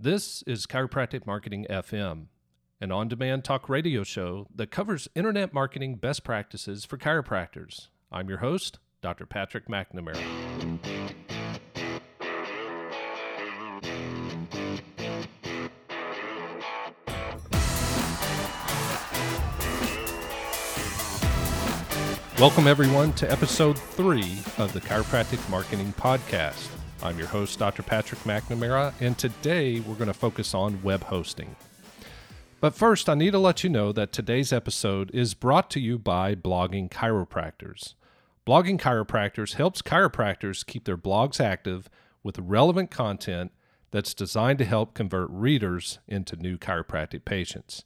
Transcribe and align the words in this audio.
This 0.00 0.44
is 0.46 0.64
Chiropractic 0.64 1.26
Marketing 1.26 1.66
FM, 1.68 2.26
an 2.80 2.92
on 2.92 3.08
demand 3.08 3.42
talk 3.42 3.68
radio 3.68 4.04
show 4.04 4.46
that 4.54 4.70
covers 4.70 5.08
internet 5.16 5.52
marketing 5.52 5.96
best 5.96 6.22
practices 6.22 6.84
for 6.84 6.96
chiropractors. 6.96 7.88
I'm 8.12 8.28
your 8.28 8.38
host, 8.38 8.78
Dr. 9.02 9.26
Patrick 9.26 9.66
McNamara. 9.66 10.14
Welcome, 22.38 22.68
everyone, 22.68 23.14
to 23.14 23.28
episode 23.28 23.76
three 23.76 24.38
of 24.58 24.72
the 24.72 24.80
Chiropractic 24.80 25.50
Marketing 25.50 25.92
Podcast. 25.98 26.77
I'm 27.00 27.16
your 27.16 27.28
host, 27.28 27.60
Dr. 27.60 27.84
Patrick 27.84 28.20
McNamara, 28.22 28.92
and 29.00 29.16
today 29.16 29.78
we're 29.78 29.94
going 29.94 30.08
to 30.08 30.14
focus 30.14 30.52
on 30.52 30.82
web 30.82 31.04
hosting. 31.04 31.54
But 32.60 32.74
first, 32.74 33.08
I 33.08 33.14
need 33.14 33.30
to 33.30 33.38
let 33.38 33.62
you 33.62 33.70
know 33.70 33.92
that 33.92 34.12
today's 34.12 34.52
episode 34.52 35.12
is 35.14 35.34
brought 35.34 35.70
to 35.70 35.80
you 35.80 35.96
by 35.96 36.34
Blogging 36.34 36.90
Chiropractors. 36.90 37.94
Blogging 38.44 38.80
Chiropractors 38.80 39.54
helps 39.54 39.80
chiropractors 39.80 40.66
keep 40.66 40.84
their 40.84 40.96
blogs 40.96 41.40
active 41.40 41.88
with 42.24 42.36
relevant 42.40 42.90
content 42.90 43.52
that's 43.92 44.12
designed 44.12 44.58
to 44.58 44.64
help 44.64 44.94
convert 44.94 45.30
readers 45.30 46.00
into 46.08 46.34
new 46.34 46.58
chiropractic 46.58 47.24
patients. 47.24 47.84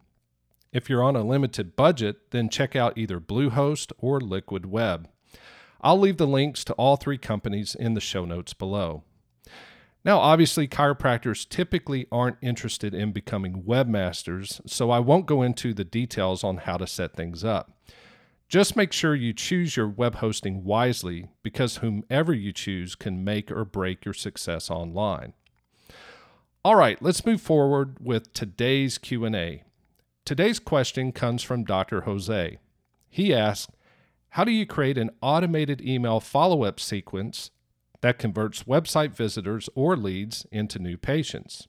If 0.71 0.91
you're 0.91 1.03
on 1.03 1.17
a 1.17 1.25
limited 1.25 1.77
budget, 1.77 2.31
then 2.31 2.51
check 2.51 2.77
out 2.77 2.99
either 2.99 3.21
Bluehost 3.21 3.91
or 3.99 4.21
Liquid 4.21 4.67
Web. 4.67 5.09
I'll 5.85 6.01
leave 6.01 6.17
the 6.17 6.27
links 6.27 6.65
to 6.65 6.73
all 6.73 6.97
three 6.97 7.19
companies 7.19 7.75
in 7.75 7.93
the 7.93 8.01
show 8.01 8.25
notes 8.25 8.55
below. 8.55 9.05
Now, 10.03 10.19
obviously, 10.19 10.67
chiropractors 10.67 11.47
typically 11.47 12.07
aren't 12.11 12.39
interested 12.41 12.95
in 12.95 13.13
becoming 13.13 13.63
webmasters, 13.63 14.63
so 14.67 14.91
I 14.91 14.99
won't 14.99 15.27
go 15.27 15.43
into 15.43 15.75
the 15.75 15.85
details 15.85 16.43
on 16.43 16.57
how 16.59 16.79
to 16.79 16.87
set 16.87 17.15
things 17.15 17.45
up. 17.45 17.71
Just 18.49 18.77
make 18.77 18.93
sure 18.93 19.15
you 19.15 19.35
choose 19.35 19.77
your 19.77 19.89
web 19.89 20.17
hosting 20.17 20.65
wisely 20.65 21.29
because 21.43 21.77
whomever 21.77 22.33
you 22.33 22.53
choose 22.53 22.95
can 22.95 23.23
make 23.23 23.51
or 23.51 23.65
break 23.67 24.07
your 24.07 24.15
success 24.15 24.71
online. 24.71 25.35
All 26.65 26.77
right, 26.77 27.01
let's 27.03 27.27
move 27.27 27.43
forward 27.43 27.99
with 28.01 28.33
today's 28.33 28.97
Q&A. 28.97 29.65
Today's 30.25 30.59
question 30.59 31.13
comes 31.13 31.43
from 31.43 31.65
Dr. 31.65 32.03
Jose. 32.03 32.59
He 33.11 33.35
asks, 33.35 33.71
how 34.35 34.43
do 34.43 34.51
you 34.51 34.67
create 34.67 34.99
an 34.99 35.13
automated 35.21 35.81
email 35.81 36.19
follow 36.19 36.65
up 36.65 36.81
sequence 36.81 37.53
that 38.01 38.19
converts 38.19 38.65
website 38.65 39.13
visitors 39.13 39.69
or 39.77 39.97
leads 39.97 40.45
into 40.51 40.81
new 40.81 40.97
patients? 40.97 41.69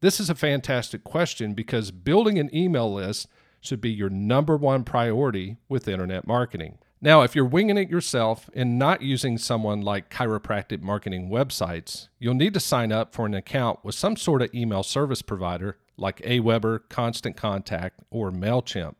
This 0.00 0.20
is 0.20 0.30
a 0.30 0.36
fantastic 0.36 1.02
question 1.02 1.54
because 1.54 1.90
building 1.90 2.38
an 2.38 2.54
email 2.54 2.94
list 2.94 3.26
should 3.60 3.80
be 3.80 3.90
your 3.90 4.08
number 4.08 4.56
one 4.56 4.84
priority 4.84 5.56
with 5.68 5.88
internet 5.88 6.24
marketing. 6.24 6.78
Now, 7.00 7.22
if 7.22 7.34
you're 7.34 7.44
winging 7.44 7.78
it 7.78 7.90
yourself 7.90 8.48
and 8.54 8.78
not 8.78 9.02
using 9.02 9.36
someone 9.36 9.80
like 9.80 10.08
chiropractic 10.08 10.82
marketing 10.82 11.30
websites, 11.30 12.06
you'll 12.20 12.34
need 12.34 12.54
to 12.54 12.60
sign 12.60 12.92
up 12.92 13.12
for 13.12 13.26
an 13.26 13.34
account 13.34 13.84
with 13.84 13.96
some 13.96 14.14
sort 14.14 14.40
of 14.40 14.54
email 14.54 14.84
service 14.84 15.20
provider 15.20 15.78
like 15.96 16.22
Aweber, 16.22 16.82
Constant 16.88 17.36
Contact, 17.36 17.98
or 18.08 18.30
MailChimp. 18.30 18.94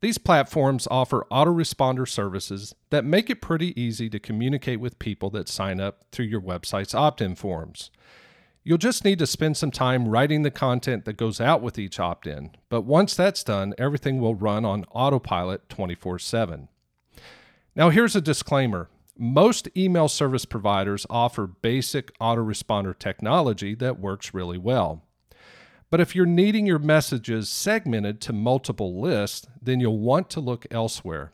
These 0.00 0.18
platforms 0.18 0.86
offer 0.90 1.26
autoresponder 1.30 2.08
services 2.08 2.72
that 2.90 3.04
make 3.04 3.30
it 3.30 3.42
pretty 3.42 3.78
easy 3.80 4.08
to 4.10 4.20
communicate 4.20 4.78
with 4.78 5.00
people 5.00 5.28
that 5.30 5.48
sign 5.48 5.80
up 5.80 6.04
through 6.12 6.26
your 6.26 6.40
website's 6.40 6.94
opt 6.94 7.20
in 7.20 7.34
forms. 7.34 7.90
You'll 8.62 8.78
just 8.78 9.04
need 9.04 9.18
to 9.18 9.26
spend 9.26 9.56
some 9.56 9.72
time 9.72 10.06
writing 10.06 10.42
the 10.42 10.52
content 10.52 11.04
that 11.04 11.16
goes 11.16 11.40
out 11.40 11.62
with 11.62 11.78
each 11.78 11.98
opt 11.98 12.28
in, 12.28 12.52
but 12.68 12.82
once 12.82 13.16
that's 13.16 13.42
done, 13.42 13.74
everything 13.76 14.20
will 14.20 14.36
run 14.36 14.64
on 14.64 14.84
autopilot 14.92 15.68
24 15.68 16.20
7. 16.20 16.68
Now, 17.74 17.90
here's 17.90 18.14
a 18.14 18.20
disclaimer 18.20 18.88
most 19.16 19.68
email 19.76 20.06
service 20.06 20.44
providers 20.44 21.06
offer 21.10 21.48
basic 21.48 22.16
autoresponder 22.20 22.96
technology 22.96 23.74
that 23.74 23.98
works 23.98 24.32
really 24.32 24.58
well. 24.58 25.02
But 25.90 26.00
if 26.00 26.14
you're 26.14 26.26
needing 26.26 26.66
your 26.66 26.78
messages 26.78 27.48
segmented 27.48 28.20
to 28.22 28.32
multiple 28.32 29.00
lists, 29.00 29.46
then 29.60 29.80
you'll 29.80 29.98
want 29.98 30.28
to 30.30 30.40
look 30.40 30.66
elsewhere. 30.70 31.32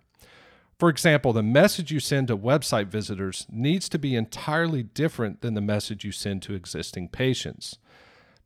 For 0.79 0.89
example, 0.89 1.33
the 1.33 1.43
message 1.43 1.91
you 1.91 2.01
send 2.01 2.29
to 2.29 2.37
website 2.37 2.89
visitors 2.89 3.47
needs 3.51 3.89
to 3.89 3.99
be 3.99 4.17
entirely 4.17 4.83
different 4.83 5.41
than 5.41 5.55
the 5.55 5.61
message 5.61 6.05
you 6.05 6.13
send 6.13 6.43
to 6.43 6.55
existing 6.55 7.09
patients. 7.09 7.79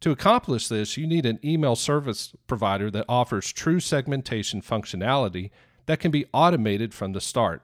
To 0.01 0.11
accomplish 0.11 0.69
this, 0.69 0.97
you 0.97 1.07
need 1.07 1.27
an 1.27 1.41
email 1.45 1.75
service 1.75 2.33
provider 2.47 2.91
that 2.91 3.07
offers 3.09 3.53
true 3.53 3.81
segmentation 3.81 4.63
functionality 4.63 5.51
that 5.87 6.01
can 6.01 6.11
be 6.11 6.27
automated 6.33 6.95
from 6.95 7.13
the 7.13 7.21
start. 7.21 7.63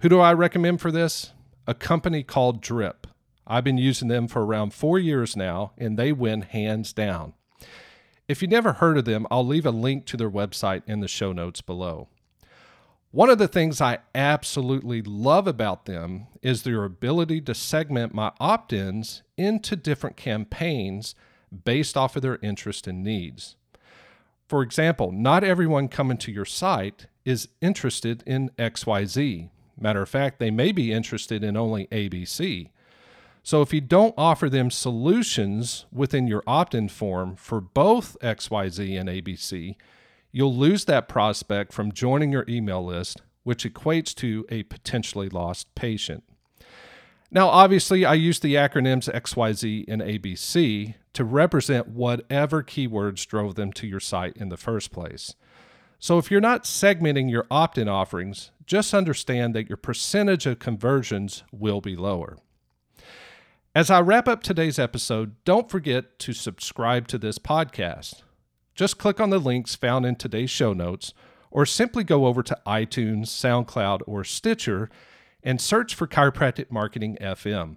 Who 0.00 0.08
do 0.08 0.20
I 0.20 0.32
recommend 0.32 0.80
for 0.80 0.90
this? 0.90 1.32
A 1.66 1.74
company 1.74 2.22
called 2.22 2.62
Drip. 2.62 3.06
I've 3.46 3.64
been 3.64 3.78
using 3.78 4.08
them 4.08 4.28
for 4.28 4.44
around 4.44 4.74
four 4.74 4.98
years 4.98 5.36
now, 5.36 5.72
and 5.78 5.98
they 5.98 6.12
win 6.12 6.42
hands 6.42 6.92
down. 6.92 7.34
If 8.28 8.42
you 8.42 8.48
never 8.48 8.74
heard 8.74 8.98
of 8.98 9.04
them, 9.04 9.26
I'll 9.30 9.46
leave 9.46 9.66
a 9.66 9.70
link 9.70 10.04
to 10.06 10.16
their 10.16 10.30
website 10.30 10.82
in 10.86 11.00
the 11.00 11.08
show 11.08 11.32
notes 11.32 11.60
below. 11.60 12.08
One 13.12 13.30
of 13.30 13.38
the 13.38 13.48
things 13.48 13.80
I 13.80 13.98
absolutely 14.14 15.00
love 15.00 15.46
about 15.46 15.86
them 15.86 16.26
is 16.42 16.62
their 16.62 16.84
ability 16.84 17.40
to 17.42 17.54
segment 17.54 18.12
my 18.12 18.32
opt 18.40 18.72
ins 18.72 19.22
into 19.36 19.76
different 19.76 20.16
campaigns 20.16 21.14
based 21.64 21.96
off 21.96 22.16
of 22.16 22.22
their 22.22 22.38
interest 22.42 22.86
and 22.86 23.04
needs. 23.04 23.56
For 24.48 24.62
example, 24.62 25.12
not 25.12 25.44
everyone 25.44 25.88
coming 25.88 26.18
to 26.18 26.32
your 26.32 26.44
site 26.44 27.06
is 27.24 27.48
interested 27.60 28.22
in 28.26 28.50
XYZ. 28.58 29.50
Matter 29.78 30.02
of 30.02 30.08
fact, 30.08 30.38
they 30.38 30.50
may 30.50 30.72
be 30.72 30.92
interested 30.92 31.42
in 31.42 31.56
only 31.56 31.86
ABC. 31.86 32.70
So 33.46 33.62
if 33.62 33.72
you 33.72 33.80
don't 33.80 34.12
offer 34.18 34.50
them 34.50 34.72
solutions 34.72 35.86
within 35.92 36.26
your 36.26 36.42
opt 36.48 36.74
in 36.74 36.88
form 36.88 37.36
for 37.36 37.60
both 37.60 38.16
XYZ 38.20 38.98
and 38.98 39.08
ABC, 39.08 39.76
you'll 40.32 40.56
lose 40.56 40.86
that 40.86 41.06
prospect 41.06 41.72
from 41.72 41.92
joining 41.92 42.32
your 42.32 42.44
email 42.48 42.84
list, 42.84 43.22
which 43.44 43.62
equates 43.62 44.12
to 44.16 44.44
a 44.48 44.64
potentially 44.64 45.28
lost 45.28 45.72
patient. 45.76 46.24
Now, 47.30 47.46
obviously, 47.46 48.04
I 48.04 48.14
use 48.14 48.40
the 48.40 48.56
acronyms 48.56 49.08
XYZ 49.08 49.84
and 49.86 50.02
ABC 50.02 50.96
to 51.12 51.22
represent 51.22 51.86
whatever 51.86 52.64
keywords 52.64 53.24
drove 53.24 53.54
them 53.54 53.72
to 53.74 53.86
your 53.86 54.00
site 54.00 54.36
in 54.36 54.48
the 54.48 54.56
first 54.56 54.90
place. 54.90 55.36
So 56.00 56.18
if 56.18 56.32
you're 56.32 56.40
not 56.40 56.64
segmenting 56.64 57.30
your 57.30 57.46
opt 57.48 57.78
in 57.78 57.86
offerings, 57.86 58.50
just 58.66 58.92
understand 58.92 59.54
that 59.54 59.68
your 59.68 59.76
percentage 59.76 60.46
of 60.46 60.58
conversions 60.58 61.44
will 61.52 61.80
be 61.80 61.94
lower. 61.94 62.38
As 63.76 63.90
I 63.90 64.00
wrap 64.00 64.26
up 64.26 64.42
today's 64.42 64.78
episode, 64.78 65.34
don't 65.44 65.68
forget 65.68 66.18
to 66.20 66.32
subscribe 66.32 67.08
to 67.08 67.18
this 67.18 67.38
podcast. 67.38 68.22
Just 68.74 68.96
click 68.96 69.20
on 69.20 69.28
the 69.28 69.38
links 69.38 69.74
found 69.74 70.06
in 70.06 70.16
today's 70.16 70.48
show 70.48 70.72
notes, 70.72 71.12
or 71.50 71.66
simply 71.66 72.02
go 72.02 72.24
over 72.24 72.42
to 72.42 72.58
iTunes, 72.66 73.26
SoundCloud, 73.26 74.00
or 74.06 74.24
Stitcher 74.24 74.88
and 75.42 75.60
search 75.60 75.94
for 75.94 76.06
Chiropractic 76.06 76.70
Marketing 76.70 77.18
FM. 77.20 77.76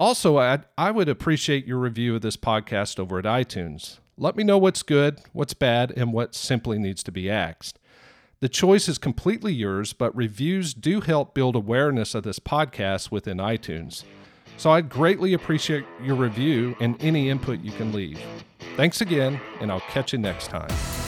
Also, 0.00 0.38
i 0.38 0.60
I 0.78 0.90
would 0.90 1.10
appreciate 1.10 1.66
your 1.66 1.78
review 1.78 2.14
of 2.14 2.22
this 2.22 2.38
podcast 2.38 2.98
over 2.98 3.18
at 3.18 3.26
iTunes. 3.26 3.98
Let 4.16 4.34
me 4.34 4.44
know 4.44 4.56
what's 4.56 4.82
good, 4.82 5.20
what's 5.34 5.52
bad, 5.52 5.92
and 5.94 6.14
what 6.14 6.34
simply 6.34 6.78
needs 6.78 7.02
to 7.02 7.12
be 7.12 7.28
axed. 7.28 7.78
The 8.40 8.48
choice 8.48 8.88
is 8.88 8.96
completely 8.96 9.52
yours, 9.52 9.92
but 9.92 10.16
reviews 10.16 10.72
do 10.72 11.02
help 11.02 11.34
build 11.34 11.54
awareness 11.54 12.14
of 12.14 12.22
this 12.22 12.38
podcast 12.38 13.10
within 13.10 13.36
iTunes. 13.36 14.04
So 14.62 14.70
I'd 14.70 14.88
greatly 14.88 15.34
appreciate 15.34 15.84
your 16.00 16.14
review 16.14 16.76
and 16.78 16.94
any 17.02 17.30
input 17.30 17.58
you 17.62 17.72
can 17.72 17.90
leave. 17.90 18.20
Thanks 18.76 19.00
again, 19.00 19.40
and 19.60 19.72
I'll 19.72 19.80
catch 19.80 20.12
you 20.12 20.20
next 20.20 20.50
time. 20.50 21.01